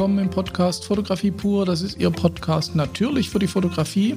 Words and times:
Willkommen 0.00 0.18
im 0.18 0.30
Podcast 0.30 0.86
Fotografie 0.86 1.30
pur. 1.30 1.66
Das 1.66 1.82
ist 1.82 1.98
Ihr 1.98 2.10
Podcast 2.10 2.74
natürlich 2.74 3.28
für 3.28 3.38
die 3.38 3.46
Fotografie, 3.46 4.16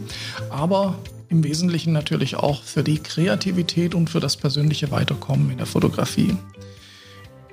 aber 0.50 0.98
im 1.28 1.44
Wesentlichen 1.44 1.92
natürlich 1.92 2.38
auch 2.38 2.64
für 2.64 2.86
die 2.86 3.00
Kreativität 3.00 3.94
und 3.94 4.10
für 4.10 4.22
das 4.22 4.38
persönliche 4.38 4.92
Weiterkommen 4.92 5.52
in 5.52 5.58
der 5.58 5.66
Fotografie. 5.66 6.38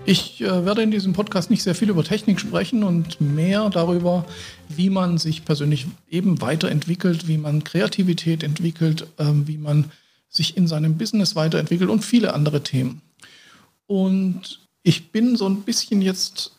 Ich 0.04 0.40
äh, 0.42 0.64
werde 0.64 0.82
in 0.82 0.92
diesem 0.92 1.12
Podcast 1.12 1.50
nicht 1.50 1.64
sehr 1.64 1.74
viel 1.74 1.90
über 1.90 2.04
Technik 2.04 2.38
sprechen 2.38 2.84
und 2.84 3.20
mehr 3.20 3.68
darüber, 3.68 4.24
wie 4.68 4.90
man 4.90 5.18
sich 5.18 5.44
persönlich 5.44 5.88
eben 6.08 6.40
weiterentwickelt, 6.40 7.26
wie 7.26 7.36
man 7.36 7.64
Kreativität 7.64 8.44
entwickelt, 8.44 9.08
äh, 9.16 9.24
wie 9.26 9.58
man 9.58 9.90
sich 10.28 10.56
in 10.56 10.68
seinem 10.68 10.98
Business 10.98 11.34
weiterentwickelt 11.34 11.90
und 11.90 12.04
viele 12.04 12.32
andere 12.32 12.62
Themen. 12.62 13.02
Und 13.88 14.60
ich 14.84 15.10
bin 15.10 15.34
so 15.34 15.48
ein 15.48 15.62
bisschen 15.62 16.00
jetzt 16.00 16.52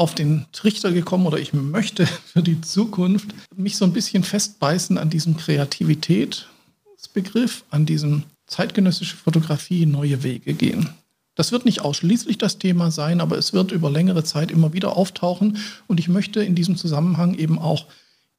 auf 0.00 0.14
den 0.14 0.46
Trichter 0.52 0.92
gekommen 0.92 1.26
oder 1.26 1.38
ich 1.38 1.52
möchte 1.52 2.06
für 2.06 2.42
die 2.42 2.62
Zukunft 2.62 3.34
mich 3.54 3.76
so 3.76 3.84
ein 3.84 3.92
bisschen 3.92 4.24
festbeißen 4.24 4.96
an 4.96 5.10
diesem 5.10 5.36
Kreativitätsbegriff, 5.36 7.64
an 7.68 7.84
diesem 7.84 8.22
zeitgenössische 8.46 9.16
Fotografie 9.16 9.84
neue 9.84 10.22
Wege 10.22 10.54
gehen. 10.54 10.88
Das 11.34 11.52
wird 11.52 11.66
nicht 11.66 11.82
ausschließlich 11.82 12.38
das 12.38 12.56
Thema 12.58 12.90
sein, 12.90 13.20
aber 13.20 13.36
es 13.36 13.52
wird 13.52 13.72
über 13.72 13.90
längere 13.90 14.24
Zeit 14.24 14.50
immer 14.50 14.72
wieder 14.72 14.96
auftauchen 14.96 15.58
und 15.86 16.00
ich 16.00 16.08
möchte 16.08 16.42
in 16.42 16.54
diesem 16.54 16.76
Zusammenhang 16.76 17.34
eben 17.34 17.58
auch 17.58 17.84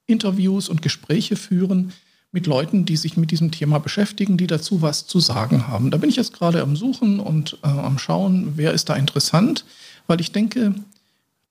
Interviews 0.08 0.68
und 0.68 0.82
Gespräche 0.82 1.36
führen 1.36 1.94
mit 2.32 2.48
Leuten, 2.48 2.86
die 2.86 2.98
sich 2.98 3.18
mit 3.18 3.30
diesem 3.30 3.52
Thema 3.52 3.78
beschäftigen, 3.78 4.36
die 4.36 4.48
dazu 4.48 4.82
was 4.82 5.06
zu 5.06 5.20
sagen 5.20 5.68
haben. 5.68 5.92
Da 5.92 5.98
bin 5.98 6.10
ich 6.10 6.16
jetzt 6.16 6.34
gerade 6.34 6.64
am 6.64 6.76
Suchen 6.76 7.20
und 7.20 7.60
äh, 7.62 7.68
am 7.68 8.00
Schauen, 8.00 8.54
wer 8.56 8.74
ist 8.74 8.90
da 8.90 8.96
interessant, 8.96 9.64
weil 10.08 10.22
ich 10.22 10.32
denke, 10.32 10.74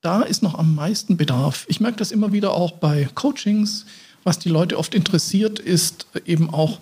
da 0.01 0.23
ist 0.23 0.43
noch 0.43 0.59
am 0.59 0.75
meisten 0.75 1.17
Bedarf. 1.17 1.67
Ich 1.69 1.81
merke 1.81 1.99
das 1.99 2.13
immer 2.13 2.33
wieder 2.33 2.55
auch 2.55 2.73
bei 2.73 3.09
Coachings. 3.15 3.87
Was 4.25 4.39
die 4.39 4.49
Leute 4.49 4.79
oft 4.79 4.95
interessiert, 4.95 5.59
ist 5.59 6.07
eben 6.27 6.51
auch, 6.51 6.81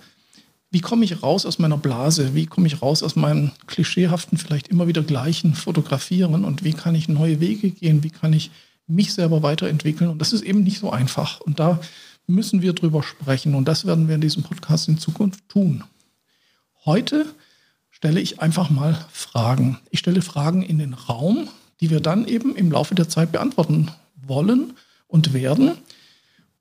wie 0.70 0.80
komme 0.80 1.04
ich 1.04 1.22
raus 1.22 1.46
aus 1.46 1.58
meiner 1.58 1.78
Blase? 1.78 2.34
Wie 2.34 2.46
komme 2.46 2.66
ich 2.66 2.82
raus 2.82 3.02
aus 3.02 3.16
meinem 3.16 3.52
klischeehaften, 3.66 4.38
vielleicht 4.38 4.68
immer 4.68 4.86
wieder 4.86 5.02
gleichen 5.02 5.54
Fotografieren? 5.54 6.44
Und 6.44 6.62
wie 6.64 6.74
kann 6.74 6.94
ich 6.94 7.08
neue 7.08 7.40
Wege 7.40 7.70
gehen? 7.70 8.02
Wie 8.02 8.10
kann 8.10 8.32
ich 8.32 8.50
mich 8.86 9.14
selber 9.14 9.42
weiterentwickeln? 9.42 10.10
Und 10.10 10.18
das 10.20 10.32
ist 10.32 10.42
eben 10.42 10.62
nicht 10.62 10.78
so 10.78 10.90
einfach. 10.90 11.40
Und 11.40 11.58
da 11.58 11.80
müssen 12.26 12.62
wir 12.62 12.72
drüber 12.72 13.02
sprechen. 13.02 13.54
Und 13.54 13.66
das 13.66 13.86
werden 13.86 14.08
wir 14.08 14.14
in 14.14 14.20
diesem 14.20 14.42
Podcast 14.42 14.88
in 14.88 14.98
Zukunft 14.98 15.48
tun. 15.48 15.84
Heute 16.84 17.26
stelle 17.90 18.20
ich 18.20 18.40
einfach 18.40 18.70
mal 18.70 19.06
Fragen. 19.10 19.78
Ich 19.90 19.98
stelle 20.00 20.22
Fragen 20.22 20.62
in 20.62 20.78
den 20.78 20.94
Raum 20.94 21.48
die 21.80 21.90
wir 21.90 22.00
dann 22.00 22.26
eben 22.26 22.56
im 22.56 22.70
Laufe 22.70 22.94
der 22.94 23.08
Zeit 23.08 23.32
beantworten 23.32 23.90
wollen 24.26 24.74
und 25.06 25.32
werden. 25.32 25.72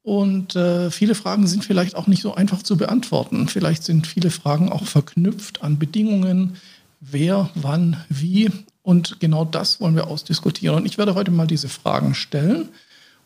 Und 0.04 0.56
äh, 0.56 0.90
viele 0.90 1.16
Fragen 1.16 1.48
sind 1.48 1.66
vielleicht 1.66 1.96
auch 1.96 2.08
nicht 2.08 2.22
so 2.22 2.34
einfach 2.34 2.64
zu 2.64 2.78
beantworten. 2.78 3.50
Vielleicht 3.50 3.84
sind 3.84 4.08
viele 4.08 4.32
Fragen 4.32 4.72
auch 4.72 4.86
verknüpft 4.86 5.64
an 5.64 5.80
Bedingungen, 5.80 6.56
wer, 7.02 7.50
wann, 7.56 7.98
wie. 8.08 8.50
Und 8.84 9.20
genau 9.20 9.44
das 9.44 9.82
wollen 9.82 9.96
wir 9.96 10.08
ausdiskutieren. 10.08 10.78
Und 10.78 10.86
ich 10.86 10.98
werde 10.98 11.14
heute 11.14 11.32
mal 11.32 11.48
diese 11.48 11.68
Fragen 11.68 12.16
stellen. 12.16 12.70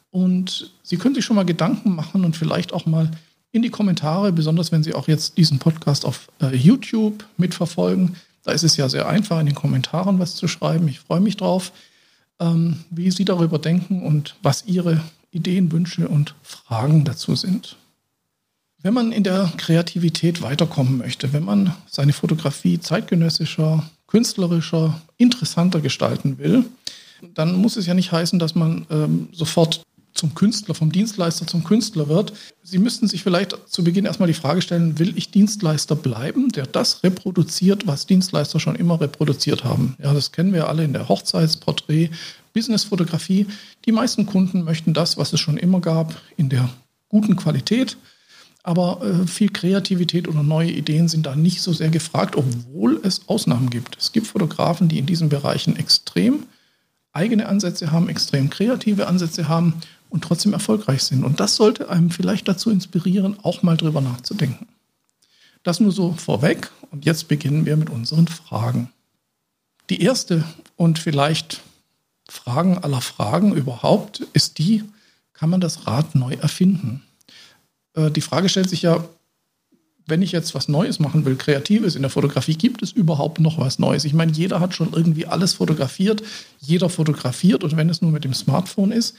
Und 0.10 0.72
Sie 0.82 0.98
können 0.98 1.16
sich 1.16 1.24
schon 1.24 1.36
mal 1.36 1.46
Gedanken 1.46 1.96
machen 1.96 2.26
und 2.26 2.36
vielleicht 2.36 2.74
auch 2.74 2.86
mal 2.86 3.12
in 3.52 3.62
die 3.62 3.70
Kommentare, 3.70 4.32
besonders 4.32 4.72
wenn 4.72 4.84
Sie 4.84 4.94
auch 4.94 5.08
jetzt 5.08 5.38
diesen 5.38 5.60
Podcast 5.60 6.06
auf 6.06 6.30
äh, 6.42 6.56
YouTube 6.56 7.26
mitverfolgen, 7.38 8.16
da 8.44 8.52
ist 8.52 8.64
es 8.64 8.78
ja 8.78 8.90
sehr 8.90 9.08
einfach, 9.08 9.40
in 9.40 9.46
den 9.46 9.56
Kommentaren 9.56 10.20
was 10.20 10.36
zu 10.36 10.48
schreiben. 10.48 10.88
Ich 10.88 11.00
freue 11.00 11.20
mich 11.20 11.38
drauf, 11.38 11.72
ähm, 12.40 12.84
wie 12.90 13.12
Sie 13.12 13.26
darüber 13.26 13.60
denken 13.60 14.04
und 14.04 14.36
was 14.42 14.66
Ihre 14.66 15.02
Ideen, 15.32 15.72
Wünsche 15.72 16.08
und 16.08 16.36
Fragen 16.44 17.06
dazu 17.06 17.36
sind. 17.36 17.78
Wenn 18.84 18.94
man 18.94 19.12
in 19.12 19.24
der 19.24 19.52
Kreativität 19.58 20.42
weiterkommen 20.42 20.98
möchte, 20.98 21.34
wenn 21.34 21.46
man 21.46 21.76
seine 21.88 22.14
Fotografie 22.14 22.80
zeitgenössischer, 22.80 23.90
künstlerischer, 24.08 25.00
interessanter 25.18 25.82
gestalten 25.82 26.40
will, 26.40 26.66
dann 27.36 27.56
muss 27.56 27.78
es 27.78 27.86
ja 27.86 27.94
nicht 27.94 28.12
heißen, 28.12 28.40
dass 28.40 28.56
man 28.56 28.88
ähm, 28.90 29.30
sofort 29.32 29.84
zum 30.14 30.36
Künstler, 30.36 30.76
vom 30.76 30.92
Dienstleister 30.92 31.48
zum 31.48 31.64
Künstler 31.64 32.08
wird. 32.08 32.34
Sie 32.64 32.78
müssten 32.78 33.08
sich 33.08 33.24
vielleicht 33.24 33.58
zu 33.68 33.84
Beginn 33.84 34.06
erstmal 34.06 34.28
die 34.28 34.34
Frage 34.34 34.62
stellen, 34.62 35.00
will 35.00 35.18
ich 35.18 35.32
Dienstleister 35.32 35.96
bleiben, 35.96 36.50
der 36.50 36.66
das 36.66 37.04
reproduziert, 37.04 37.88
was 37.88 38.06
Dienstleister 38.06 38.60
schon 38.60 38.76
immer 38.76 39.00
reproduziert 39.00 39.64
haben? 39.64 39.96
Ja, 40.02 40.14
das 40.14 40.32
kennen 40.32 40.54
wir 40.54 40.70
alle 40.70 40.84
in 40.84 40.94
der 40.94 41.10
Hochzeitsporträt, 41.10 42.10
Businessfotografie. 42.54 43.48
Die 43.86 43.92
meisten 43.92 44.26
Kunden 44.26 44.64
möchten 44.64 44.94
das, 44.94 45.18
was 45.18 45.34
es 45.34 45.40
schon 45.40 45.58
immer 45.58 45.80
gab, 45.80 46.22
in 46.38 46.50
der 46.50 46.70
guten 47.10 47.36
Qualität. 47.36 47.98
Aber 48.64 49.02
äh, 49.04 49.28
viel 49.28 49.50
Kreativität 49.50 50.28
oder 50.28 50.44
neue 50.44 50.72
Ideen 50.72 51.08
sind 51.08 51.26
da 51.26 51.36
nicht 51.36 51.62
so 51.62 51.74
sehr 51.74 51.90
gefragt, 51.90 52.36
obwohl 52.36 53.00
es 53.04 53.28
Ausnahmen 53.28 53.70
gibt. 53.70 53.98
Es 53.98 54.12
gibt 54.12 54.28
Fotografen, 54.28 54.88
die 54.88 55.00
in 55.00 55.08
diesen 55.08 55.30
Bereichen 55.30 55.76
extrem 55.76 56.44
eigene 57.12 57.48
Ansätze 57.48 57.92
haben, 57.92 58.08
extrem 58.08 58.50
kreative 58.50 59.08
Ansätze 59.08 59.48
haben 59.48 59.74
und 60.12 60.24
trotzdem 60.24 60.54
erfolgreich 60.54 61.04
sind. 61.04 61.24
Und 61.24 61.40
das 61.40 61.56
sollte 61.56 61.90
einem 61.90 62.12
vielleicht 62.12 62.48
dazu 62.48 62.70
inspirieren, 62.70 63.38
auch 63.42 63.64
mal 63.64 63.78
drüber 63.78 64.02
nachzudenken. 64.02 64.68
Das 65.64 65.80
nur 65.80 65.92
so 65.92 66.14
vorweg 66.14 66.70
und 66.92 67.06
jetzt 67.06 67.28
beginnen 67.28 67.66
wir 67.66 67.78
mit 67.78 67.90
unseren 67.90 68.28
Fragen. 68.28 68.92
Die 69.90 70.02
erste 70.02 70.44
und 70.76 71.00
vielleicht 71.00 71.62
Fragen 72.28 72.78
aller 72.78 73.02
Fragen 73.02 73.54
überhaupt 73.54 74.22
ist 74.34 74.58
die, 74.58 74.84
kann 75.34 75.50
man 75.50 75.62
das 75.62 75.88
Rad 75.88 76.14
neu 76.16 76.34
erfinden? 76.34 77.04
Äh, 77.94 78.12
die 78.12 78.22
Frage 78.22 78.50
stellt 78.50 78.70
sich 78.70 78.84
ja, 78.84 79.04
wenn 80.08 80.22
ich 80.22 80.32
jetzt 80.32 80.56
was 80.56 80.68
Neues 80.68 81.00
machen 81.00 81.26
will, 81.26 81.36
Kreatives 81.36 81.96
in 81.96 82.02
der 82.02 82.12
Fotografie, 82.12 82.56
gibt 82.56 82.82
es 82.82 82.92
überhaupt 82.92 83.40
noch 83.40 83.58
was 83.58 83.80
Neues? 83.80 84.04
Ich 84.04 84.14
meine, 84.14 84.32
jeder 84.32 84.60
hat 84.60 84.74
schon 84.74 84.94
irgendwie 84.94 85.28
alles 85.28 85.54
fotografiert, 85.54 86.22
jeder 86.60 86.90
fotografiert 86.90 87.64
und 87.64 87.78
wenn 87.78 87.90
es 87.90 88.02
nur 88.02 88.12
mit 88.12 88.24
dem 88.24 88.34
Smartphone 88.34 88.92
ist, 88.92 89.16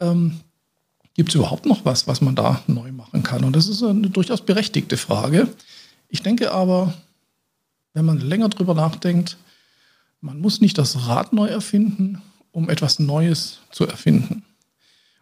ähm, 0.00 0.40
gibt 1.14 1.30
es 1.30 1.34
überhaupt 1.34 1.66
noch 1.66 1.84
was, 1.84 2.06
was 2.06 2.20
man 2.20 2.34
da 2.34 2.62
neu 2.66 2.92
machen 2.92 3.22
kann? 3.22 3.44
Und 3.44 3.56
das 3.56 3.68
ist 3.68 3.82
eine 3.82 4.10
durchaus 4.10 4.40
berechtigte 4.40 4.96
Frage. 4.96 5.48
Ich 6.08 6.22
denke 6.22 6.52
aber, 6.52 6.94
wenn 7.92 8.04
man 8.04 8.18
länger 8.18 8.48
drüber 8.48 8.74
nachdenkt, 8.74 9.36
man 10.20 10.40
muss 10.40 10.60
nicht 10.60 10.78
das 10.78 11.06
Rad 11.06 11.32
neu 11.32 11.48
erfinden, 11.48 12.22
um 12.52 12.70
etwas 12.70 12.98
Neues 12.98 13.60
zu 13.70 13.86
erfinden. 13.86 14.44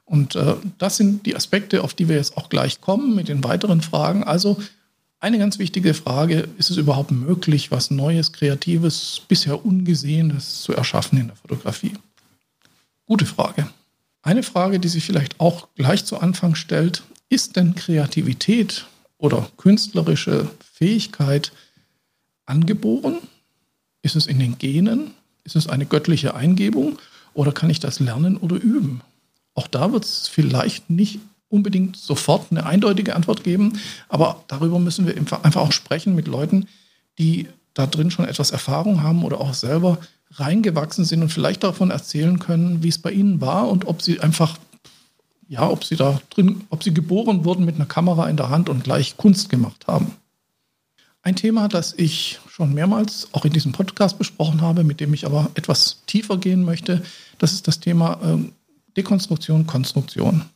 Und 0.04 0.36
äh, 0.36 0.54
das 0.78 0.96
sind 0.96 1.26
die 1.26 1.34
Aspekte, 1.34 1.82
auf 1.82 1.92
die 1.92 2.08
wir 2.08 2.16
jetzt 2.16 2.36
auch 2.36 2.48
gleich 2.48 2.80
kommen 2.80 3.14
mit 3.14 3.28
den 3.28 3.42
weiteren 3.42 3.80
Fragen. 3.80 4.22
Also 4.22 4.56
eine 5.18 5.38
ganz 5.38 5.58
wichtige 5.58 5.94
Frage, 5.94 6.48
ist 6.58 6.70
es 6.70 6.76
überhaupt 6.76 7.10
möglich, 7.10 7.70
was 7.70 7.90
Neues, 7.90 8.32
Kreatives, 8.32 9.22
bisher 9.26 9.64
Ungesehenes 9.64 10.62
zu 10.62 10.72
erschaffen 10.74 11.18
in 11.18 11.26
der 11.28 11.36
Fotografie? 11.36 11.94
Gute 13.06 13.26
Frage. 13.26 13.66
Eine 14.26 14.42
Frage, 14.42 14.80
die 14.80 14.88
sich 14.88 15.04
vielleicht 15.04 15.38
auch 15.38 15.68
gleich 15.76 16.04
zu 16.04 16.18
Anfang 16.18 16.56
stellt, 16.56 17.04
ist 17.28 17.54
denn 17.54 17.76
Kreativität 17.76 18.86
oder 19.18 19.48
künstlerische 19.56 20.50
Fähigkeit 20.72 21.52
angeboren? 22.44 23.18
Ist 24.02 24.16
es 24.16 24.26
in 24.26 24.40
den 24.40 24.58
Genen? 24.58 25.12
Ist 25.44 25.54
es 25.54 25.68
eine 25.68 25.86
göttliche 25.86 26.34
Eingebung? 26.34 26.98
Oder 27.34 27.52
kann 27.52 27.70
ich 27.70 27.78
das 27.78 28.00
lernen 28.00 28.36
oder 28.36 28.56
üben? 28.56 29.00
Auch 29.54 29.68
da 29.68 29.92
wird 29.92 30.04
es 30.04 30.26
vielleicht 30.26 30.90
nicht 30.90 31.20
unbedingt 31.48 31.96
sofort 31.96 32.50
eine 32.50 32.66
eindeutige 32.66 33.14
Antwort 33.14 33.44
geben, 33.44 33.78
aber 34.08 34.42
darüber 34.48 34.80
müssen 34.80 35.06
wir 35.06 35.16
einfach 35.16 35.54
auch 35.54 35.70
sprechen 35.70 36.16
mit 36.16 36.26
Leuten, 36.26 36.66
die 37.20 37.46
da 37.76 37.86
drin 37.86 38.10
schon 38.10 38.26
etwas 38.26 38.52
Erfahrung 38.52 39.02
haben 39.02 39.22
oder 39.22 39.40
auch 39.40 39.52
selber 39.52 39.98
reingewachsen 40.32 41.04
sind 41.04 41.22
und 41.22 41.28
vielleicht 41.28 41.62
davon 41.62 41.90
erzählen 41.90 42.38
können, 42.38 42.82
wie 42.82 42.88
es 42.88 42.98
bei 42.98 43.12
ihnen 43.12 43.40
war 43.40 43.68
und 43.68 43.86
ob 43.86 44.00
sie 44.02 44.20
einfach, 44.20 44.56
ja, 45.46 45.68
ob 45.68 45.84
sie 45.84 45.96
da 45.96 46.20
drin, 46.30 46.64
ob 46.70 46.82
sie 46.82 46.94
geboren 46.94 47.44
wurden 47.44 47.66
mit 47.66 47.76
einer 47.76 47.84
Kamera 47.84 48.28
in 48.28 48.38
der 48.38 48.48
Hand 48.48 48.70
und 48.70 48.82
gleich 48.82 49.18
Kunst 49.18 49.50
gemacht 49.50 49.86
haben. 49.86 50.12
Ein 51.22 51.36
Thema, 51.36 51.68
das 51.68 51.92
ich 51.92 52.40
schon 52.48 52.72
mehrmals 52.72 53.28
auch 53.32 53.44
in 53.44 53.52
diesem 53.52 53.72
Podcast 53.72 54.16
besprochen 54.16 54.62
habe, 54.62 54.82
mit 54.82 55.00
dem 55.00 55.12
ich 55.12 55.26
aber 55.26 55.50
etwas 55.54 56.02
tiefer 56.06 56.38
gehen 56.38 56.64
möchte, 56.64 57.02
das 57.38 57.52
ist 57.52 57.68
das 57.68 57.80
Thema 57.80 58.18
ähm, 58.22 58.52
Dekonstruktion, 58.96 59.66
Konstruktion. 59.66 60.46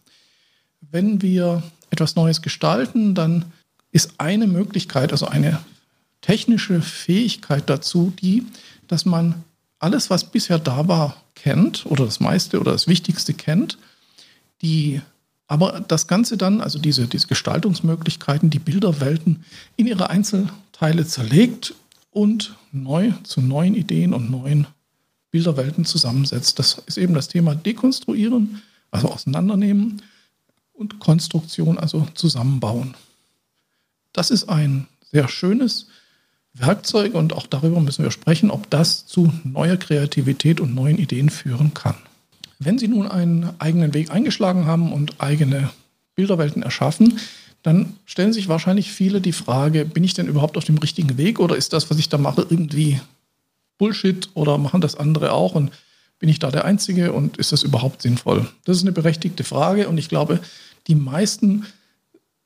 Wenn 0.80 1.20
wir 1.20 1.62
etwas 1.90 2.16
Neues 2.16 2.40
gestalten, 2.40 3.14
dann 3.14 3.52
ist 3.92 4.14
eine 4.18 4.46
Möglichkeit, 4.46 5.12
also 5.12 5.26
eine 5.26 5.60
technische 6.20 6.82
Fähigkeit 6.82 7.68
dazu, 7.70 8.12
die, 8.20 8.46
dass 8.88 9.04
man 9.04 9.44
alles, 9.78 10.10
was 10.10 10.30
bisher 10.30 10.58
da 10.58 10.88
war, 10.88 11.16
kennt 11.34 11.86
oder 11.86 12.04
das 12.04 12.20
meiste 12.20 12.60
oder 12.60 12.72
das 12.72 12.86
Wichtigste 12.86 13.34
kennt, 13.34 13.78
die 14.62 15.00
aber 15.46 15.80
das 15.80 16.06
Ganze 16.06 16.36
dann, 16.36 16.60
also 16.60 16.78
diese, 16.78 17.08
diese 17.08 17.26
Gestaltungsmöglichkeiten, 17.26 18.50
die 18.50 18.60
Bilderwelten 18.60 19.44
in 19.76 19.88
ihre 19.88 20.08
Einzelteile 20.08 21.04
zerlegt 21.06 21.74
und 22.10 22.54
neu 22.70 23.12
zu 23.24 23.40
neuen 23.40 23.74
Ideen 23.74 24.14
und 24.14 24.30
neuen 24.30 24.68
Bilderwelten 25.32 25.84
zusammensetzt. 25.84 26.58
Das 26.60 26.82
ist 26.86 26.98
eben 26.98 27.14
das 27.14 27.26
Thema 27.26 27.56
Dekonstruieren, 27.56 28.62
also 28.92 29.08
auseinandernehmen 29.08 30.02
und 30.72 31.00
Konstruktion, 31.00 31.78
also 31.78 32.06
zusammenbauen. 32.14 32.94
Das 34.12 34.30
ist 34.30 34.48
ein 34.48 34.86
sehr 35.10 35.28
schönes 35.28 35.86
Werkzeug 36.54 37.14
und 37.14 37.32
auch 37.32 37.46
darüber 37.46 37.80
müssen 37.80 38.04
wir 38.04 38.10
sprechen, 38.10 38.50
ob 38.50 38.68
das 38.70 39.06
zu 39.06 39.32
neuer 39.44 39.76
Kreativität 39.76 40.60
und 40.60 40.74
neuen 40.74 40.98
Ideen 40.98 41.30
führen 41.30 41.74
kann. 41.74 41.94
Wenn 42.58 42.78
Sie 42.78 42.88
nun 42.88 43.06
einen 43.06 43.50
eigenen 43.58 43.94
Weg 43.94 44.10
eingeschlagen 44.10 44.66
haben 44.66 44.92
und 44.92 45.20
eigene 45.20 45.70
Bilderwelten 46.14 46.62
erschaffen, 46.62 47.18
dann 47.62 47.94
stellen 48.04 48.32
sich 48.32 48.48
wahrscheinlich 48.48 48.92
viele 48.92 49.20
die 49.20 49.32
Frage, 49.32 49.84
bin 49.84 50.04
ich 50.04 50.14
denn 50.14 50.26
überhaupt 50.26 50.56
auf 50.56 50.64
dem 50.64 50.78
richtigen 50.78 51.16
Weg 51.18 51.40
oder 51.40 51.56
ist 51.56 51.72
das, 51.72 51.90
was 51.90 51.98
ich 51.98 52.08
da 52.08 52.18
mache, 52.18 52.46
irgendwie 52.48 53.00
Bullshit 53.78 54.28
oder 54.34 54.58
machen 54.58 54.80
das 54.80 54.94
andere 54.94 55.32
auch 55.32 55.54
und 55.54 55.70
bin 56.18 56.28
ich 56.28 56.38
da 56.38 56.50
der 56.50 56.66
Einzige 56.66 57.12
und 57.12 57.38
ist 57.38 57.52
das 57.52 57.62
überhaupt 57.62 58.02
sinnvoll? 58.02 58.46
Das 58.64 58.76
ist 58.76 58.82
eine 58.82 58.92
berechtigte 58.92 59.44
Frage 59.44 59.88
und 59.88 59.96
ich 59.98 60.08
glaube, 60.08 60.40
die 60.86 60.94
meisten 60.94 61.64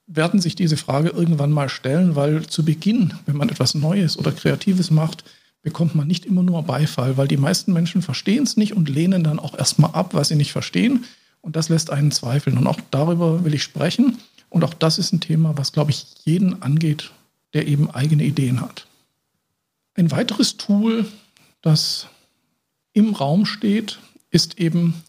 werden 0.07 0.41
sich 0.41 0.55
diese 0.55 0.77
Frage 0.77 1.09
irgendwann 1.11 1.51
mal 1.51 1.69
stellen, 1.69 2.15
weil 2.15 2.47
zu 2.47 2.65
Beginn, 2.65 3.15
wenn 3.27 3.37
man 3.37 3.49
etwas 3.49 3.75
Neues 3.75 4.19
oder 4.19 4.33
Kreatives 4.33 4.91
macht, 4.91 5.25
bekommt 5.63 5.95
man 5.95 6.07
nicht 6.07 6.27
immer 6.27 6.43
nur 6.43 6.63
Beifall, 6.63 7.17
weil 7.17 7.27
die 7.27 7.39
meisten 7.39 7.73
Menschen 7.73 8.03
verstehen 8.03 8.45
es 8.45 8.57
nicht 8.57 8.75
und 8.75 8.89
lehnen 8.89 9.25
dann 9.25 9.39
auch 9.39 9.57
erstmal 9.57 9.93
ab, 9.93 10.13
was 10.13 10.29
sie 10.29 10.37
nicht 10.37 10.53
verstehen. 10.53 11.05
Und 11.41 11.57
das 11.57 11.71
lässt 11.71 11.91
einen 11.91 12.11
zweifeln. 12.11 12.59
Und 12.59 12.67
auch 12.67 12.79
darüber 12.91 13.45
will 13.45 13.55
ich 13.55 13.63
sprechen. 13.63 14.19
Und 14.51 14.63
auch 14.63 14.75
das 14.75 14.99
ist 14.99 15.13
ein 15.13 15.21
Thema, 15.21 15.57
was, 15.57 15.73
glaube 15.73 15.91
ich, 15.91 16.07
jeden 16.25 16.63
angeht, 16.63 17.11
der 17.55 17.67
eben 17.67 17.91
eigene 17.91 18.25
Ideen 18.25 18.61
hat. 18.61 18.87
Ein 19.95 20.11
weiteres 20.11 20.59
Tool, 20.59 21.07
das 21.63 22.09
im 22.93 23.15
Raum 23.15 23.47
steht, 23.47 23.99
ist 24.31 24.59
eben 24.59 25.03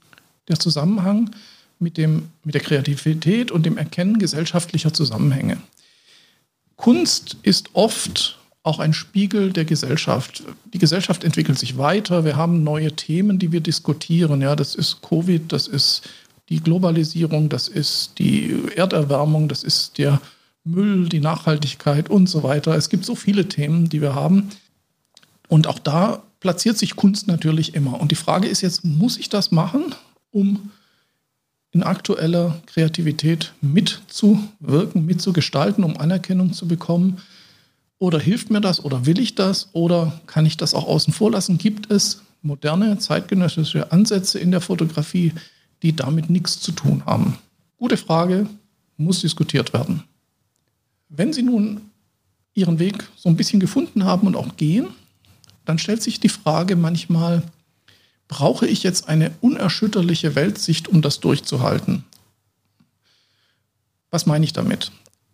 der 0.47 0.59
Zusammenhang 0.59 1.31
mit, 1.79 1.97
dem, 1.97 2.29
mit 2.43 2.53
der 2.53 2.61
Kreativität 2.61 3.51
und 3.51 3.65
dem 3.65 3.77
Erkennen 3.77 4.19
gesellschaftlicher 4.19 4.93
Zusammenhänge. 4.93 5.57
Kunst 6.75 7.37
ist 7.43 7.69
oft 7.73 8.37
auch 8.63 8.79
ein 8.79 8.93
Spiegel 8.93 9.53
der 9.53 9.65
Gesellschaft. 9.65 10.43
Die 10.73 10.79
Gesellschaft 10.79 11.23
entwickelt 11.23 11.59
sich 11.59 11.77
weiter. 11.77 12.25
Wir 12.25 12.35
haben 12.35 12.63
neue 12.63 12.91
Themen, 12.93 13.37
die 13.37 13.51
wir 13.51 13.61
diskutieren. 13.61 14.41
Ja, 14.41 14.55
das 14.55 14.73
ist 14.73 15.01
Covid, 15.01 15.51
das 15.51 15.67
ist 15.67 16.01
die 16.49 16.61
Globalisierung, 16.61 17.49
das 17.49 17.67
ist 17.67 18.17
die 18.17 18.55
Erderwärmung, 18.75 19.47
das 19.47 19.63
ist 19.63 19.97
der 19.97 20.19
Müll, 20.63 21.09
die 21.09 21.19
Nachhaltigkeit 21.19 22.09
und 22.09 22.27
so 22.27 22.41
weiter. 22.41 22.75
Es 22.75 22.89
gibt 22.89 23.05
so 23.05 23.15
viele 23.15 23.47
Themen, 23.47 23.87
die 23.87 24.01
wir 24.01 24.15
haben. 24.15 24.49
Und 25.47 25.67
auch 25.67 25.79
da 25.79 26.23
platziert 26.39 26.77
sich 26.77 26.95
Kunst 26.95 27.27
natürlich 27.27 27.75
immer. 27.75 27.99
Und 27.99 28.11
die 28.11 28.15
Frage 28.15 28.47
ist 28.47 28.61
jetzt, 28.61 28.83
muss 28.83 29.17
ich 29.17 29.29
das 29.29 29.51
machen, 29.51 29.93
um 30.31 30.71
in 31.75 31.83
aktueller 31.83 32.61
Kreativität 32.67 33.51
mitzuwirken, 33.59 35.05
mitzugestalten, 35.05 35.83
um 35.83 35.97
Anerkennung 35.97 36.53
zu 36.53 36.69
bekommen? 36.69 37.17
Oder 37.99 38.17
hilft 38.17 38.49
mir 38.49 38.61
das 38.61 38.83
oder 38.83 39.05
will 39.05 39.19
ich 39.19 39.35
das 39.35 39.69
oder 39.73 40.21
kann 40.25 40.45
ich 40.45 40.55
das 40.55 40.73
auch 40.73 40.87
außen 40.87 41.11
vor 41.13 41.31
lassen? 41.31 41.57
Gibt 41.57 41.91
es 41.91 42.21
moderne 42.41 42.97
zeitgenössische 42.97 43.91
Ansätze 43.91 44.39
in 44.39 44.51
der 44.51 44.61
Fotografie, 44.61 45.33
die 45.83 45.93
damit 45.93 46.29
nichts 46.29 46.61
zu 46.61 46.71
tun 46.71 47.03
haben? 47.05 47.37
Gute 47.77 47.97
Frage, 47.97 48.47
muss 48.95 49.19
diskutiert 49.19 49.73
werden. 49.73 50.03
Wenn 51.09 51.33
Sie 51.33 51.43
nun 51.43 51.81
Ihren 52.53 52.79
Weg 52.79 53.03
so 53.17 53.27
ein 53.27 53.35
bisschen 53.35 53.59
gefunden 53.59 54.05
haben 54.05 54.27
und 54.27 54.37
auch 54.37 54.55
gehen, 54.55 54.87
dann 55.65 55.77
stellt 55.77 56.01
sich 56.01 56.21
die 56.21 56.29
Frage 56.29 56.77
manchmal, 56.77 57.43
brauche 58.27 58.67
ich 58.67 58.83
jetzt 58.83 59.07
eine 59.07 59.31
unerschütterliche 59.41 60.35
Weltsicht, 60.35 60.87
um 60.87 61.01
das 61.01 61.19
durchzuhalten? 61.19 62.03
Was 64.11 64.25
meine 64.25 64.45
ich 64.45 64.53
damit? 64.53 64.91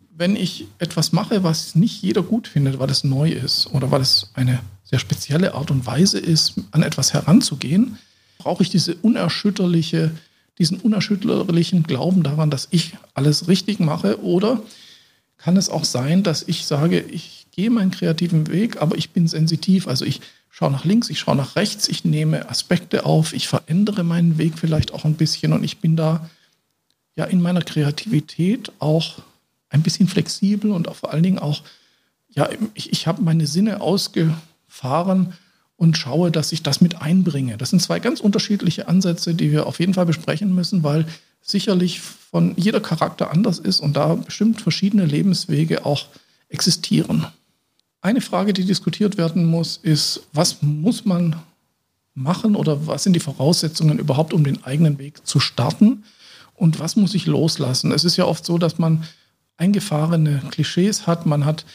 Wenn 0.10 0.36
ich 0.36 0.68
etwas 0.80 1.12
mache, 1.14 1.44
was 1.44 1.76
nicht 1.76 2.02
jeder 2.02 2.22
gut 2.22 2.48
findet, 2.48 2.80
weil 2.80 2.90
es 2.90 3.04
neu 3.04 3.30
ist 3.30 3.68
oder 3.68 3.92
weil 3.92 4.02
es 4.02 4.32
eine 4.34 4.60
sehr 4.84 5.00
spezielle 5.00 5.54
Art 5.54 5.72
und 5.72 5.86
Weise 5.86 6.20
ist, 6.20 6.56
an 6.72 6.84
etwas 6.84 7.14
heranzugehen, 7.14 7.98
brauche 8.38 8.64
ich 8.64 8.70
diese 8.70 8.96
unerschütterliche, 8.96 10.12
diesen 10.58 10.80
unerschütterlichen 10.80 11.84
Glauben 11.84 12.24
daran, 12.24 12.50
dass 12.50 12.68
ich 12.72 12.94
alles 13.14 13.48
richtig 13.48 13.80
mache 13.80 14.22
oder 14.24 14.62
kann 15.38 15.58
es 15.58 15.70
auch 15.70 15.86
sein, 15.86 16.24
dass 16.24 16.44
ich 16.44 16.66
sage, 16.66 17.00
ich 17.00 17.41
gehe 17.52 17.70
meinen 17.70 17.92
kreativen 17.92 18.48
Weg, 18.48 18.82
aber 18.82 18.98
ich 18.98 19.12
bin 19.12 19.28
sensitiv. 19.28 19.88
Also 19.88 20.06
ich 20.06 20.22
schaue 20.50 20.72
nach 20.72 20.86
links, 20.86 21.10
ich 21.10 21.20
schaue 21.20 21.36
nach 21.36 21.56
rechts, 21.56 21.88
ich 21.88 22.06
nehme 22.06 22.50
Aspekte 22.50 23.06
auf, 23.06 23.34
ich 23.34 23.48
verändere 23.48 24.04
meinen 24.04 24.38
Weg 24.38 24.58
vielleicht 24.58 24.94
auch 24.94 25.06
ein 25.06 25.16
bisschen 25.16 25.54
und 25.54 25.64
ich 25.64 25.80
bin 25.80 25.96
da 25.96 26.30
ja 27.16 27.26
in 27.26 27.42
meiner 27.42 27.62
Kreativität 27.62 28.72
auch 28.80 29.20
ein 29.70 29.82
bisschen 29.82 30.08
flexibel 30.08 30.72
und 30.72 30.94
vor 30.96 31.12
allen 31.12 31.24
Dingen 31.24 31.40
auch, 31.40 31.64
ja, 32.30 32.50
ich, 32.74 32.92
ich 32.92 33.08
habe 33.08 33.22
meine 33.22 33.48
Sinne 33.48 33.82
ausgefahren 33.82 35.34
und 35.78 35.98
schaue, 35.98 36.32
dass 36.32 36.52
ich 36.52 36.62
das 36.62 36.82
mit 36.82 37.02
einbringe. 37.02 37.58
Das 37.58 37.72
sind 37.72 37.82
zwei 37.82 38.00
ganz 38.00 38.20
unterschiedliche 38.20 38.88
Ansätze, 38.88 39.34
die 39.34 39.52
wir 39.52 39.66
auf 39.66 39.80
jeden 39.80 39.94
Fall 39.94 40.06
besprechen 40.06 40.54
müssen, 40.54 40.84
weil 40.84 41.06
sicherlich 41.42 42.02
von 42.02 42.54
jeder 42.56 42.82
Charakter 42.82 43.32
anders 43.32 43.58
ist 43.60 43.80
und 43.80 43.96
da 43.96 44.16
bestimmt 44.16 44.62
verschiedene 44.62 45.06
Lebenswege 45.06 45.86
auch 45.86 46.06
existieren. 46.50 47.26
Eine 48.02 48.22
Frage, 48.22 48.52
die 48.52 48.66
diskutiert 48.66 49.18
werden 49.18 49.46
muss, 49.46 49.78
ist, 49.78 50.22
was 50.34 50.64
muss 50.64 51.06
man 51.06 51.36
machen 52.16 52.56
oder 52.56 52.88
was 52.88 53.04
sind 53.04 53.14
die 53.14 53.20
Voraussetzungen 53.20 54.00
überhaupt, 54.00 54.34
um 54.34 54.44
den 54.44 54.64
eigenen 54.64 54.98
Weg 54.98 55.26
zu 55.26 55.40
starten? 55.40 56.04
Und 56.56 56.80
was 56.80 56.96
muss 56.96 57.14
ich 57.14 57.28
loslassen? 57.28 57.92
Es 57.92 58.04
ist 58.04 58.18
ja 58.18 58.26
oft 58.26 58.44
so, 58.44 58.58
dass 58.58 58.80
man 58.80 59.04
eingefahrene 59.58 60.42
Klischees 60.50 61.06
hat, 61.06 61.28
man 61.28 61.46
hat 61.46 61.66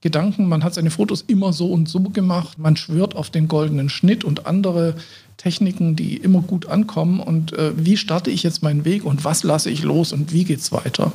Gedanken, 0.00 0.48
man 0.48 0.64
hat 0.64 0.74
seine 0.74 0.90
Fotos 0.90 1.22
immer 1.22 1.52
so 1.52 1.70
und 1.70 1.88
so 1.88 2.00
gemacht, 2.00 2.58
man 2.58 2.76
schwört 2.76 3.14
auf 3.14 3.30
den 3.30 3.46
goldenen 3.46 3.88
Schnitt 3.88 4.24
und 4.24 4.46
andere 4.46 4.96
Techniken, 5.36 5.96
die 5.96 6.16
immer 6.16 6.42
gut 6.42 6.66
ankommen. 6.66 7.20
Und 7.20 7.52
äh, 7.52 7.72
wie 7.76 7.96
starte 7.96 8.30
ich 8.30 8.42
jetzt 8.42 8.62
meinen 8.62 8.84
Weg 8.84 9.04
und 9.04 9.24
was 9.24 9.44
lasse 9.44 9.70
ich 9.70 9.82
los 9.82 10.12
und 10.12 10.32
wie 10.32 10.44
geht 10.44 10.60
es 10.60 10.72
weiter? 10.72 11.12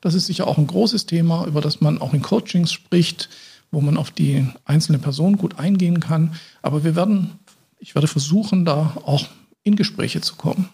Das 0.00 0.14
ist 0.14 0.26
sicher 0.26 0.46
auch 0.46 0.58
ein 0.58 0.68
großes 0.68 1.06
Thema, 1.06 1.44
über 1.46 1.60
das 1.60 1.80
man 1.80 2.00
auch 2.00 2.14
in 2.14 2.22
Coachings 2.22 2.72
spricht 2.72 3.28
wo 3.70 3.80
man 3.80 3.96
auf 3.96 4.10
die 4.10 4.46
einzelne 4.64 4.98
Person 4.98 5.36
gut 5.36 5.58
eingehen 5.58 6.00
kann. 6.00 6.34
Aber 6.62 6.84
wir 6.84 6.96
werden, 6.96 7.32
ich 7.78 7.94
werde 7.94 8.08
versuchen, 8.08 8.64
da 8.64 8.96
auch 9.04 9.26
in 9.62 9.76
Gespräche 9.76 10.20
zu 10.20 10.36
kommen. 10.36 10.68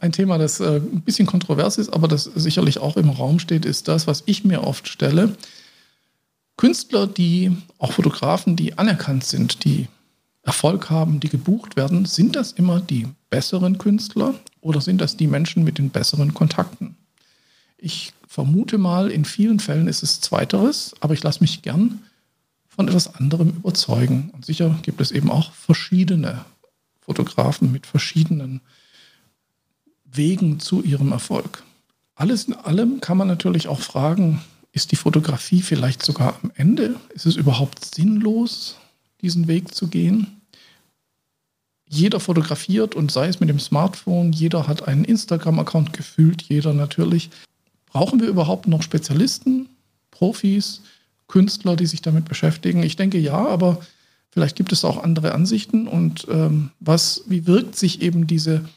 Ein 0.00 0.12
Thema, 0.12 0.36
das 0.38 0.60
äh, 0.60 0.76
ein 0.76 1.02
bisschen 1.02 1.26
kontrovers 1.26 1.78
ist, 1.78 1.90
aber 1.90 2.08
das 2.08 2.24
sicherlich 2.24 2.78
auch 2.78 2.96
im 2.96 3.08
Raum 3.08 3.38
steht, 3.38 3.64
ist 3.64 3.88
das, 3.88 4.06
was 4.06 4.24
ich 4.26 4.44
mir 4.44 4.64
oft 4.64 4.88
stelle. 4.88 5.36
Künstler, 6.56 7.06
die, 7.06 7.56
auch 7.78 7.92
Fotografen, 7.92 8.56
die 8.56 8.78
anerkannt 8.78 9.24
sind, 9.24 9.64
die 9.64 9.88
Erfolg 10.42 10.90
haben, 10.90 11.20
die 11.20 11.28
gebucht 11.28 11.76
werden, 11.76 12.04
sind 12.04 12.36
das 12.36 12.52
immer 12.52 12.80
die 12.80 13.06
besseren 13.30 13.78
Künstler 13.78 14.34
oder 14.60 14.80
sind 14.80 15.00
das 15.00 15.16
die 15.16 15.26
Menschen 15.26 15.64
mit 15.64 15.78
den 15.78 15.90
besseren 15.90 16.34
Kontakten? 16.34 16.96
Ich 17.78 18.12
vermute 18.26 18.78
mal, 18.78 19.10
in 19.10 19.24
vielen 19.24 19.60
Fällen 19.60 19.88
ist 19.88 20.02
es 20.02 20.20
zweiteres, 20.20 20.94
aber 21.00 21.14
ich 21.14 21.22
lasse 21.22 21.40
mich 21.40 21.62
gern 21.62 22.02
von 22.76 22.88
etwas 22.88 23.14
anderem 23.14 23.48
überzeugen. 23.48 24.30
Und 24.32 24.44
sicher 24.44 24.78
gibt 24.82 25.00
es 25.00 25.10
eben 25.10 25.30
auch 25.30 25.52
verschiedene 25.52 26.44
Fotografen 27.00 27.72
mit 27.72 27.86
verschiedenen 27.86 28.60
Wegen 30.04 30.60
zu 30.60 30.82
ihrem 30.82 31.12
Erfolg. 31.12 31.62
Alles 32.14 32.44
in 32.44 32.54
allem 32.54 33.00
kann 33.00 33.16
man 33.16 33.28
natürlich 33.28 33.68
auch 33.68 33.80
fragen, 33.80 34.42
ist 34.72 34.92
die 34.92 34.96
Fotografie 34.96 35.62
vielleicht 35.62 36.02
sogar 36.02 36.38
am 36.42 36.52
Ende? 36.54 36.96
Ist 37.14 37.26
es 37.26 37.36
überhaupt 37.36 37.82
sinnlos, 37.94 38.76
diesen 39.22 39.48
Weg 39.48 39.74
zu 39.74 39.88
gehen? 39.88 40.40
Jeder 41.88 42.20
fotografiert 42.20 42.94
und 42.94 43.12
sei 43.12 43.28
es 43.28 43.40
mit 43.40 43.48
dem 43.48 43.60
Smartphone, 43.60 44.32
jeder 44.32 44.66
hat 44.66 44.86
einen 44.88 45.04
Instagram-Account 45.04 45.92
gefühlt, 45.92 46.42
jeder 46.42 46.74
natürlich. 46.74 47.30
Brauchen 47.86 48.20
wir 48.20 48.28
überhaupt 48.28 48.66
noch 48.66 48.82
Spezialisten, 48.82 49.68
Profis? 50.10 50.82
Künstler, 51.28 51.76
die 51.76 51.86
sich 51.86 52.02
damit 52.02 52.26
beschäftigen? 52.26 52.82
Ich 52.82 52.96
denke 52.96 53.18
ja, 53.18 53.46
aber 53.46 53.80
vielleicht 54.30 54.56
gibt 54.56 54.72
es 54.72 54.84
auch 54.84 55.02
andere 55.02 55.32
Ansichten. 55.32 55.88
Und 55.88 56.26
ähm, 56.30 56.70
was, 56.80 57.22
wie 57.26 57.46
wirkt 57.46 57.76
sich 57.76 58.02
eben 58.02 58.26
diese, 58.26 58.68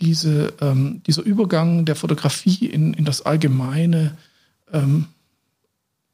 diese, 0.00 0.52
ähm, 0.60 1.02
dieser 1.06 1.22
Übergang 1.22 1.84
der 1.84 1.96
Fotografie 1.96 2.66
in, 2.66 2.94
in 2.94 3.04
das 3.04 3.22
allgemeine 3.22 4.16
ähm, 4.72 5.06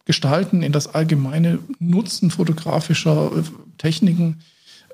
Gestalten, 0.04 0.62
in 0.62 0.72
das 0.72 0.94
allgemeine 0.94 1.58
Nutzen 1.78 2.30
fotografischer 2.30 3.30
äh, 3.36 3.42
Techniken, 3.78 4.40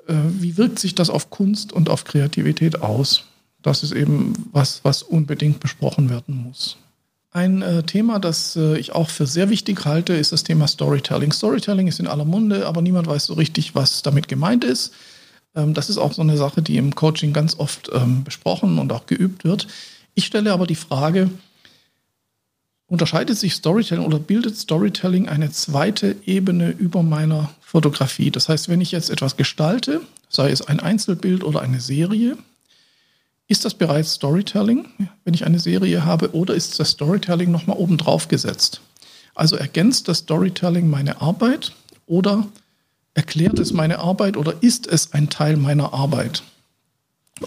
äh, 0.07 0.15
wie 0.39 0.57
wirkt 0.57 0.79
sich 0.79 0.95
das 0.95 1.09
auf 1.09 1.29
Kunst 1.29 1.73
und 1.73 1.89
auf 1.89 2.03
Kreativität 2.03 2.81
aus? 2.81 3.25
Das 3.61 3.81
ist 3.81 3.93
eben 3.93 4.33
was, 4.51 4.81
was 4.83 5.01
unbedingt 5.01 5.59
besprochen 5.59 6.09
werden 6.09 6.35
muss. 6.35 6.77
Ein 7.35 7.61
äh, 7.61 7.83
Thema, 7.83 8.19
das 8.19 8.55
äh, 8.55 8.77
ich 8.77 8.93
auch 8.93 9.09
für 9.09 9.27
sehr 9.27 9.49
wichtig 9.49 9.83
halte, 9.83 10.13
ist 10.13 10.31
das 10.31 10.45
Thema 10.45 10.67
Storytelling. 10.67 11.33
Storytelling 11.33 11.85
ist 11.85 11.99
in 11.99 12.07
aller 12.07 12.23
Munde, 12.23 12.65
aber 12.65 12.81
niemand 12.81 13.07
weiß 13.07 13.25
so 13.25 13.33
richtig, 13.33 13.75
was 13.75 14.01
damit 14.03 14.29
gemeint 14.29 14.63
ist. 14.63 14.93
Ähm, 15.53 15.73
das 15.73 15.89
ist 15.89 15.97
auch 15.97 16.13
so 16.13 16.21
eine 16.21 16.37
Sache, 16.37 16.61
die 16.61 16.77
im 16.77 16.95
Coaching 16.95 17.33
ganz 17.33 17.59
oft 17.59 17.91
ähm, 17.93 18.23
besprochen 18.23 18.79
und 18.79 18.89
auch 18.93 19.05
geübt 19.05 19.43
wird. 19.43 19.67
Ich 20.13 20.27
stelle 20.27 20.53
aber 20.53 20.65
die 20.65 20.75
Frage, 20.75 21.29
unterscheidet 22.87 23.37
sich 23.37 23.53
Storytelling 23.53 24.05
oder 24.05 24.17
bildet 24.17 24.57
Storytelling 24.57 25.27
eine 25.27 25.51
zweite 25.51 26.15
Ebene 26.25 26.69
über 26.69 27.03
meiner 27.03 27.49
Fotografie? 27.59 28.31
Das 28.31 28.47
heißt, 28.47 28.69
wenn 28.69 28.79
ich 28.79 28.93
jetzt 28.93 29.09
etwas 29.09 29.35
gestalte, 29.35 29.99
sei 30.29 30.51
es 30.51 30.61
ein 30.61 30.79
Einzelbild 30.79 31.43
oder 31.43 31.59
eine 31.59 31.81
Serie, 31.81 32.37
ist 33.47 33.65
das 33.65 33.73
bereits 33.75 34.13
Storytelling, 34.13 34.87
wenn 35.23 35.33
ich 35.33 35.45
eine 35.45 35.59
Serie 35.59 36.03
habe, 36.03 36.33
oder 36.33 36.55
ist 36.55 36.79
das 36.79 36.91
Storytelling 36.91 37.51
nochmal 37.51 37.77
obendrauf 37.77 38.27
gesetzt? 38.27 38.81
Also 39.35 39.55
ergänzt 39.55 40.07
das 40.07 40.19
Storytelling 40.19 40.89
meine 40.89 41.21
Arbeit 41.21 41.73
oder 42.07 42.47
erklärt 43.13 43.59
es 43.59 43.73
meine 43.73 43.99
Arbeit 43.99 44.37
oder 44.37 44.53
ist 44.61 44.87
es 44.87 45.13
ein 45.13 45.29
Teil 45.29 45.57
meiner 45.57 45.93
Arbeit? 45.93 46.43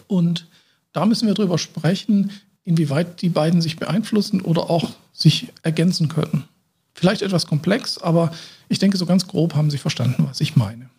Und 0.07 0.47
da 0.93 1.07
müssen 1.07 1.26
wir 1.26 1.35
drüber 1.35 1.59
sprechen, 1.59 2.31
inwieweit 2.64 3.23
die 3.23 3.31
beiden 3.31 3.62
sich 3.62 3.76
beeinflussen 3.78 4.40
oder 4.43 4.71
auch 4.71 4.90
sich 5.12 5.49
ergänzen 5.62 6.09
können. 6.09 6.45
Vielleicht 6.95 7.23
etwas 7.23 7.47
komplex, 7.47 7.99
aber 7.99 8.33
ich 8.69 8.78
denke, 8.78 8.99
so 8.99 9.07
ganz 9.07 9.26
grob 9.26 9.55
haben 9.55 9.71
Sie 9.71 9.78
verstanden, 9.78 10.26
was 10.28 10.40
ich 10.40 10.57
meine. 10.57 10.90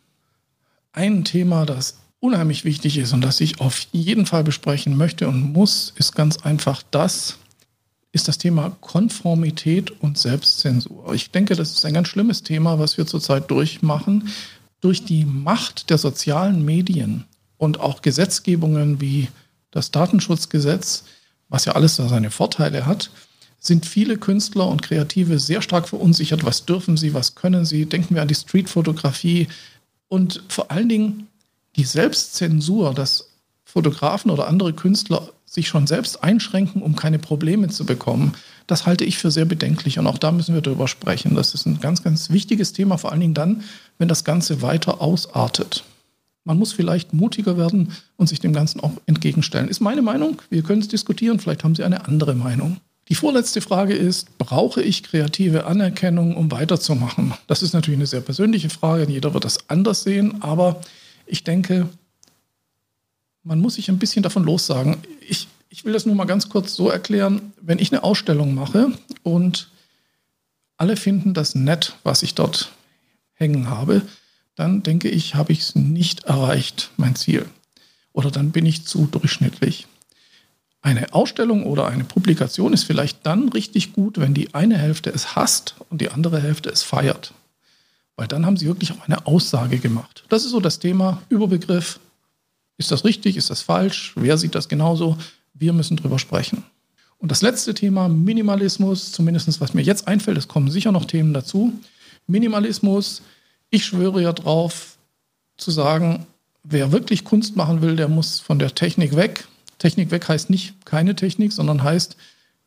Ein 0.92 1.24
Thema, 1.24 1.66
das 1.66 1.98
unheimlich 2.20 2.66
wichtig 2.66 2.98
ist 2.98 3.14
und 3.14 3.22
das 3.22 3.40
ich 3.42 3.62
auf 3.62 3.88
jeden 3.92 4.26
Fall 4.26 4.44
besprechen 4.44 4.98
möchte 4.98 5.28
und 5.28 5.54
muss, 5.54 5.94
ist 5.98 6.16
ganz 6.16 6.38
einfach 6.38 6.84
das, 6.92 7.38
ist 8.12 8.28
das 8.28 8.38
Thema 8.38 8.76
Konformität 8.82 9.92
und 10.02 10.18
Selbstzensur. 10.18 11.14
Ich 11.14 11.32
denke, 11.32 11.56
das 11.56 11.72
ist 11.72 11.86
ein 11.86 11.94
ganz 11.94 12.08
schlimmes 12.08 12.44
Thema, 12.44 12.80
was 12.80 12.98
wir 12.98 13.06
zurzeit 13.06 13.50
durchmachen. 13.52 14.30
Durch 14.82 15.06
die 15.06 15.26
Macht 15.26 15.90
der 15.90 15.98
sozialen 15.98 16.66
Medien 16.66 17.26
und 17.58 17.80
auch 17.80 18.02
Gesetzgebungen 18.02 19.00
wie 19.00 19.28
das 19.72 19.92
Datenschutzgesetz, 19.92 21.04
was 21.50 21.66
ja 21.66 21.74
alles 21.74 21.98
da 21.98 22.08
seine 22.08 22.32
Vorteile 22.32 22.86
hat, 22.86 23.12
sind 23.60 23.86
viele 23.86 24.18
Künstler 24.18 24.68
und 24.68 24.82
Kreative 24.82 25.38
sehr 25.38 25.62
stark 25.62 25.88
verunsichert. 25.88 26.46
Was 26.46 26.66
dürfen 26.66 26.98
sie, 26.98 27.14
was 27.14 27.36
können 27.36 27.66
sie? 27.66 27.86
Denken 27.86 28.16
wir 28.16 28.22
an 28.22 28.28
die 28.28 28.36
Streetfotografie 28.36 29.48
und 30.08 30.42
vor 30.48 30.72
allen 30.72 30.90
Dingen 30.90 31.28
die 31.80 31.86
Selbstzensur, 31.86 32.94
dass 32.94 33.30
Fotografen 33.64 34.32
oder 34.32 34.50
andere 34.50 34.74
Künstler 34.74 35.30
sich 35.46 35.70
schon 35.70 35.88
selbst 35.88 36.22
einschränken, 36.22 36.82
um 36.82 36.98
keine 36.98 37.20
Probleme 37.20 37.70
zu 37.70 37.86
bekommen, 37.86 38.34
das 38.68 38.86
halte 38.86 39.06
ich 39.06 39.18
für 39.18 39.32
sehr 39.32 39.46
bedenklich. 39.46 39.98
Und 39.98 40.06
auch 40.06 40.18
da 40.18 40.34
müssen 40.34 40.54
wir 40.54 40.62
darüber 40.62 40.90
sprechen. 40.90 41.36
Das 41.36 41.54
ist 41.54 41.66
ein 41.66 41.80
ganz, 41.80 42.04
ganz 42.04 42.32
wichtiges 42.32 42.74
Thema, 42.74 42.98
vor 42.98 43.14
allen 43.14 43.22
Dingen 43.22 43.34
dann, 43.34 43.64
wenn 43.98 44.10
das 44.10 44.26
Ganze 44.26 44.62
weiter 44.62 45.00
ausartet. 45.00 45.86
Man 46.44 46.60
muss 46.60 46.74
vielleicht 46.74 47.14
mutiger 47.14 47.58
werden 47.58 47.94
und 48.18 48.28
sich 48.28 48.42
dem 48.42 48.52
Ganzen 48.52 48.82
auch 48.82 48.92
entgegenstellen. 49.06 49.70
Ist 49.70 49.80
meine 49.80 50.02
Meinung. 50.02 50.42
Wir 50.50 50.64
können 50.64 50.82
es 50.82 50.90
diskutieren. 50.90 51.40
Vielleicht 51.40 51.64
haben 51.64 51.76
Sie 51.76 51.86
eine 51.86 52.06
andere 52.08 52.36
Meinung. 52.36 52.78
Die 53.08 53.16
vorletzte 53.16 53.62
Frage 53.62 53.96
ist, 53.96 54.38
brauche 54.38 54.84
ich 54.84 55.02
kreative 55.02 55.66
Anerkennung, 55.66 56.36
um 56.36 56.52
weiterzumachen? 56.52 57.34
Das 57.48 57.64
ist 57.64 57.74
natürlich 57.74 57.98
eine 57.98 58.06
sehr 58.06 58.22
persönliche 58.22 58.70
Frage. 58.70 59.10
Jeder 59.10 59.34
wird 59.34 59.46
das 59.46 59.70
anders 59.70 60.04
sehen. 60.04 60.42
Aber 60.42 60.82
ich 61.30 61.44
denke, 61.44 61.88
man 63.44 63.60
muss 63.60 63.76
sich 63.76 63.90
ein 63.90 64.00
bisschen 64.00 64.24
davon 64.24 64.44
lossagen. 64.44 64.98
Ich, 65.28 65.48
ich 65.70 65.86
will 65.86 65.94
das 65.94 66.06
nur 66.06 66.16
mal 66.16 66.26
ganz 66.26 66.50
kurz 66.50 66.76
so 66.76 66.90
erklären. 66.90 67.54
Wenn 67.62 67.80
ich 67.80 67.92
eine 67.92 68.04
Ausstellung 68.04 68.54
mache 68.54 68.92
und 69.24 69.70
alle 70.78 70.98
finden 70.98 71.34
das 71.34 71.56
nett, 71.56 71.96
was 72.04 72.24
ich 72.24 72.36
dort 72.36 72.72
hängen 73.34 73.70
habe, 73.70 74.02
dann 74.56 74.84
denke 74.84 75.10
ich, 75.10 75.36
habe 75.36 75.54
ich 75.54 75.60
es 75.60 75.76
nicht 75.76 76.26
erreicht, 76.26 76.92
mein 76.98 77.16
Ziel. 77.16 77.46
Oder 78.12 78.32
dann 78.32 78.52
bin 78.52 78.66
ich 78.66 78.86
zu 78.86 79.06
durchschnittlich. 79.06 79.88
Eine 80.82 81.14
Ausstellung 81.14 81.66
oder 81.66 81.88
eine 81.88 82.06
Publikation 82.06 82.74
ist 82.74 82.84
vielleicht 82.84 83.26
dann 83.26 83.50
richtig 83.50 83.94
gut, 83.94 84.20
wenn 84.20 84.34
die 84.34 84.54
eine 84.54 84.78
Hälfte 84.78 85.10
es 85.10 85.36
hasst 85.36 85.76
und 85.90 86.02
die 86.02 86.10
andere 86.10 86.42
Hälfte 86.42 86.70
es 86.70 86.84
feiert. 86.84 87.34
Weil 88.20 88.28
dann 88.28 88.46
haben 88.46 88.58
sie 88.58 88.66
wirklich 88.66 88.92
auch 88.92 89.08
eine 89.08 89.26
Aussage 89.26 89.78
gemacht. 89.78 90.26
Das 90.28 90.44
ist 90.44 90.52
so 90.52 90.60
das 90.60 90.80
Thema 90.80 91.22
Überbegriff 91.30 92.02
ist 92.78 92.92
das 92.92 93.06
richtig? 93.06 93.38
Ist 93.38 93.50
das 93.50 93.62
falsch? 93.62 94.12
Wer 94.18 94.38
sieht 94.38 94.56
das 94.56 94.68
genauso? 94.68 95.18
Wir 95.54 95.72
müssen 95.72 95.96
drüber 95.96 96.20
sprechen. 96.20 96.66
Und 97.18 97.32
das 97.32 97.42
letzte 97.42 97.74
Thema, 97.74 98.10
Minimalismus, 98.10 99.14
zumindest 99.14 99.62
was 99.62 99.74
mir 99.74 99.84
jetzt 99.84 100.10
einfällt, 100.10 100.38
es 100.38 100.50
kommen 100.50 100.70
sicher 100.70 100.92
noch 100.92 101.06
Themen 101.06 101.34
dazu. 101.34 101.72
Minimalismus, 102.28 103.22
ich 103.70 103.86
schwöre 103.86 104.22
ja 104.22 104.34
drauf 104.34 104.98
zu 105.56 105.72
sagen, 105.72 106.26
wer 106.64 106.92
wirklich 106.92 107.24
Kunst 107.24 107.56
machen 107.56 107.82
will, 107.82 107.96
der 107.96 108.10
muss 108.10 108.42
von 108.42 108.60
der 108.60 108.76
Technik 108.76 109.16
weg. 109.16 109.48
Technik 109.78 110.12
weg 110.12 110.28
heißt 110.28 110.50
nicht 110.50 110.86
keine 110.86 111.16
Technik, 111.16 111.54
sondern 111.54 111.84
heißt 111.84 112.18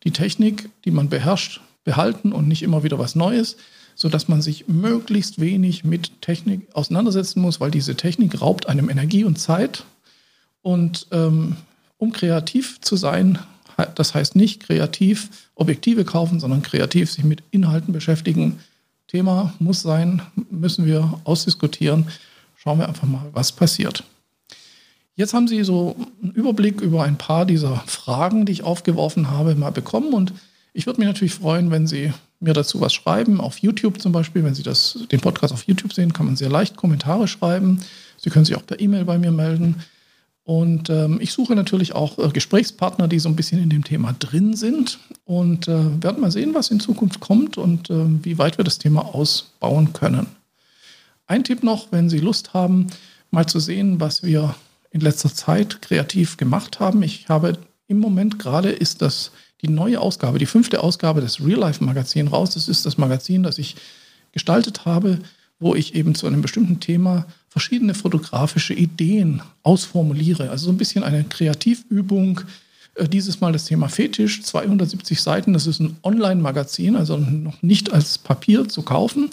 die 0.05 0.13
Technik, 0.13 0.71
die 0.87 0.93
man 0.93 1.11
beherrscht, 1.11 1.61
behalten 1.85 2.33
und 2.33 2.49
nicht 2.49 2.63
immer 2.63 2.85
wieder 2.85 2.99
was 2.99 3.15
Neues, 3.17 3.59
sodass 4.03 4.27
man 4.27 4.43
sich 4.43 4.67
möglichst 4.67 5.41
wenig 5.41 5.85
mit 5.85 6.21
Technik 6.23 6.67
auseinandersetzen 6.75 7.41
muss, 7.41 7.61
weil 7.61 7.71
diese 7.71 7.95
Technik 7.95 8.41
raubt 8.41 8.69
einem 8.69 8.91
Energie 8.91 9.23
und 9.23 9.39
Zeit 9.39 9.85
und 10.61 11.07
ähm, 11.13 11.57
um 11.99 12.13
kreativ 12.13 12.81
zu 12.81 12.97
sein, 12.97 13.39
das 13.95 14.13
heißt 14.13 14.35
nicht 14.35 14.65
kreativ 14.65 15.49
Objektive 15.55 16.05
kaufen, 16.05 16.41
sondern 16.41 16.63
kreativ 16.63 17.13
sich 17.13 17.23
mit 17.23 17.45
Inhalten 17.53 17.93
beschäftigen. 17.93 18.59
Thema 19.07 19.55
muss 19.61 19.83
sein, 19.83 20.21
müssen 20.51 20.85
wir 20.85 21.21
ausdiskutieren. 21.23 22.09
Schauen 22.57 22.81
wir 22.81 22.89
einfach 22.89 23.07
mal, 23.07 23.27
was 23.33 23.53
passiert. 23.53 24.03
Jetzt 25.15 25.33
haben 25.33 25.47
Sie 25.47 25.63
so 25.63 25.95
einen 26.21 26.33
Überblick 26.33 26.81
über 26.81 27.05
ein 27.05 27.19
paar 27.19 27.47
dieser 27.47 27.77
Fragen, 27.87 28.47
die 28.47 28.53
ich 28.53 28.65
aufgeworfen 28.65 29.31
habe, 29.31 29.55
mal 29.55 29.71
bekommen. 29.71 30.13
Und 30.13 30.33
ich 30.73 30.87
würde 30.87 31.01
mich 31.01 31.07
natürlich 31.07 31.35
freuen, 31.35 31.71
wenn 31.71 31.87
Sie 31.87 32.13
mir 32.41 32.55
dazu 32.55 32.81
was 32.81 32.93
schreiben. 32.93 33.41
Auf 33.41 33.59
YouTube 33.59 34.01
zum 34.01 34.13
Beispiel, 34.13 34.43
wenn 34.45 34.55
Sie 34.55 34.63
das, 34.63 34.99
den 35.11 35.21
Podcast 35.21 35.53
auf 35.53 35.65
YouTube 35.65 35.93
sehen, 35.93 36.13
kann 36.13 36.27
man 36.27 36.37
sehr 36.37 36.49
leicht 36.49 36.77
Kommentare 36.77 37.29
schreiben. 37.29 37.81
Sie 38.17 38.31
können 38.31 38.45
sich 38.45 38.57
auch 38.57 38.67
per 38.67 38.81
E-Mail 38.81 39.05
bei 39.05 39.19
mir 39.19 39.33
melden. 39.33 39.83
Und 40.45 40.91
ähm, 40.91 41.19
ich 41.21 41.33
suche 41.33 41.55
natürlich 41.55 41.95
auch 41.95 42.19
äh, 42.19 42.29
Gesprächspartner, 42.29 43.07
die 43.07 43.21
so 43.21 43.29
ein 43.29 43.37
bisschen 43.37 43.63
in 43.63 43.71
dem 43.71 43.85
Thema 43.85 44.13
drin 44.19 44.55
sind 44.55 44.99
und 45.25 45.69
äh, 45.69 46.03
werden 46.03 46.21
mal 46.21 46.33
sehen, 46.33 46.55
was 46.55 46.71
in 46.71 46.81
Zukunft 46.81 47.21
kommt 47.21 47.59
und 47.59 47.91
äh, 47.91 48.25
wie 48.25 48.39
weit 48.39 48.59
wir 48.59 48.65
das 48.65 48.79
Thema 48.79 49.15
ausbauen 49.15 49.93
können. 49.93 50.27
Ein 51.27 51.45
Tipp 51.45 51.63
noch, 51.63 51.93
wenn 51.93 52.11
Sie 52.11 52.19
Lust 52.19 52.55
haben, 52.55 52.89
mal 53.31 53.47
zu 53.47 53.61
sehen, 53.61 54.01
was 54.01 54.25
wir 54.25 54.57
in 54.91 55.01
letzter 55.01 55.33
Zeit 55.33 55.81
kreativ 55.81 56.37
gemacht 56.37 56.81
haben. 56.81 57.03
Ich 57.03 57.29
habe 57.29 57.59
im 57.87 58.01
Moment 58.01 58.39
gerade 58.39 58.71
ist 58.71 59.01
das 59.01 59.31
die 59.63 59.71
neue 59.71 60.01
Ausgabe, 60.01 60.39
die 60.39 60.47
fünfte 60.47 60.83
Ausgabe 60.83 61.21
des 61.21 61.45
Real 61.45 61.61
Life 61.61 61.83
Magazin 61.83 62.29
raus. 62.29 62.51
Das 62.55 62.69
ist 62.69 62.85
das 62.85 62.99
Magazin, 62.99 63.43
das 63.43 63.59
ich 63.59 63.77
gestaltet 64.33 64.85
habe 64.85 65.19
wo 65.63 65.75
ich 65.77 65.95
eben 65.95 66.15
zu 66.15 66.27
einem 66.27 66.43
bestimmten 66.43 66.81
Thema 66.81 67.25
verschiedene 67.49 67.95
fotografische 67.95 68.75
Ideen 68.75 69.43
ausformuliere. 69.63 70.51
Also 70.51 70.67
so 70.67 70.73
ein 70.73 70.77
bisschen 70.77 71.05
eine 71.05 71.25
Kreativübung. 71.25 72.41
Äh, 72.97 73.09
dieses 73.09 73.41
Mal 73.41 73.53
das 73.53 73.67
Thema 73.67 73.89
Fetisch, 73.89 74.43
270 74.43 75.23
Seiten. 75.23 75.53
Das 75.53 75.69
ist 75.69 75.81
ein 75.81 75.97
Online-Magazin, 76.03 76.97
also 76.97 77.17
noch 77.17 77.63
nicht 77.63 77.93
als 77.93 78.19
Papier 78.19 78.69
zu 78.69 78.83
kaufen, 78.83 79.31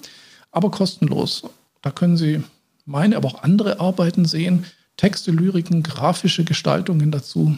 aber 0.52 0.70
kostenlos. 0.70 1.42
Da 1.82 1.90
können 1.90 2.16
Sie 2.16 2.42
meine, 2.86 3.16
aber 3.16 3.28
auch 3.28 3.42
andere 3.42 3.80
Arbeiten 3.80 4.24
sehen. 4.24 4.64
Texte, 4.96 5.32
Lyriken, 5.32 5.82
grafische 5.82 6.44
Gestaltungen 6.44 7.10
dazu. 7.10 7.56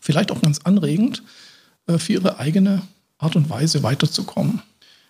Vielleicht 0.00 0.30
auch 0.30 0.40
ganz 0.40 0.60
anregend 0.60 1.22
für 1.86 2.12
Ihre 2.14 2.38
eigene 2.38 2.82
Art 3.18 3.36
und 3.36 3.48
Weise 3.48 3.82
weiterzukommen. 3.82 4.62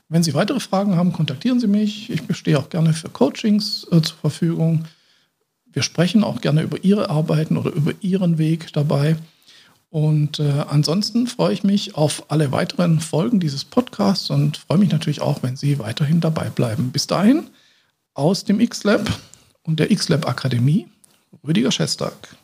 Wenn 0.09 0.23
Sie 0.23 0.35
weitere 0.35 0.61
Fragen 0.61 0.97
haben, 0.97 1.13
kontaktieren 1.13 1.59
Sie 1.59 1.67
mich. 1.67 2.11
Ich 2.11 2.23
bestehe 2.23 2.59
auch 2.59 2.69
gerne 2.69 2.93
für 2.93 3.09
Coachings 3.09 3.87
äh, 3.91 4.01
zur 4.01 4.17
Verfügung. 4.19 4.85
Wir 5.73 5.83
sprechen 5.83 6.23
auch 6.23 6.41
gerne 6.41 6.63
über 6.63 6.83
Ihre 6.85 7.11
Arbeiten 7.11 7.57
oder 7.57 7.73
über 7.73 7.93
Ihren 8.01 8.39
Weg 8.39 8.73
dabei. 8.73 9.17
Und 9.91 10.39
äh, 10.39 10.65
ansonsten 10.69 11.27
freue 11.27 11.53
ich 11.55 11.65
mich 11.65 11.97
auf 11.97 12.31
alle 12.31 12.53
weiteren 12.53 13.01
Folgen 13.01 13.41
dieses 13.41 13.65
Podcasts 13.65 14.31
und 14.31 14.59
freue 14.59 14.79
mich 14.79 14.91
natürlich 14.91 15.21
auch, 15.21 15.43
wenn 15.43 15.57
Sie 15.57 15.79
weiterhin 15.79 16.21
dabei 16.21 16.51
bleiben. 16.51 16.93
Bis 16.93 17.07
dahin 17.07 17.49
aus 18.15 18.45
dem 18.45 18.61
X-Lab 18.61 19.09
und 19.65 19.81
der 19.81 19.91
X-Lab 19.91 20.29
Akademie, 20.29 20.87
Rüdiger 21.47 21.73
Schestag. 21.73 22.37